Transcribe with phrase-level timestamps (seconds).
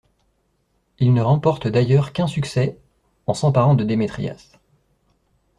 [0.97, 2.75] Ils ne remportent d’ailleurs qu’un succès
[3.27, 4.57] en s’emparant de Démétrias.